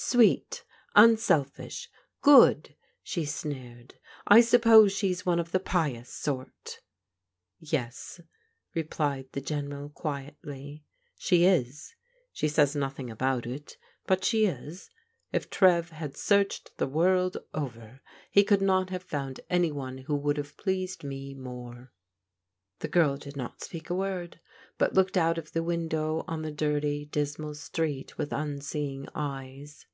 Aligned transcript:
"Sweet, 0.00 0.64
unselfish, 0.94 1.90
good!" 2.22 2.76
she 3.02 3.24
sneered. 3.24 3.96
"I 4.28 4.42
suppose 4.42 4.92
she's 4.92 5.26
one 5.26 5.40
of 5.40 5.50
the 5.50 5.58
pious 5.58 6.08
sort? 6.08 6.82
""Yes," 7.58 8.20
replied 8.76 9.26
the 9.32 9.40
General 9.40 9.88
quietly," 9.88 10.84
she 11.18 11.46
is. 11.46 11.96
She 12.32 12.46
says 12.46 12.76
notbix^ 12.76 13.10
about 13.10 13.44
it, 13.44 13.76
but 14.06 14.22
she 14.22 14.46
is. 14.46 14.88
If 15.32 15.50
Trev 15.50 15.90
Viad 15.90 16.14
sta.tOafc&L 16.14 16.14
^^ 16.14 16.20
292 16.78 16.78
PRODIGAL 16.78 16.78
DAUGHTERS 16.78 16.94
world 16.94 17.36
over 17.52 18.00
he 18.30 18.44
could 18.44 18.62
not 18.62 18.90
have 18.90 19.02
found 19.02 19.40
any 19.50 19.72
one 19.72 19.98
who 19.98 20.16
wotild 20.16 20.36
have 20.36 20.56
pleased 20.56 21.02
me 21.02 21.34
more." 21.34 21.92
The 22.80 22.86
girl 22.86 23.16
did 23.16 23.36
not 23.36 23.64
speak 23.64 23.90
a 23.90 23.94
word, 23.96 24.38
but 24.78 24.94
looked 24.94 25.16
out 25.16 25.36
of 25.36 25.50
the 25.50 25.64
window 25.64 26.24
on 26.28 26.42
the 26.42 26.52
dirty, 26.52 27.04
dismal 27.06 27.56
street 27.56 28.16
with 28.16 28.30
tmseeing 28.30 29.08
eyes. 29.16 29.86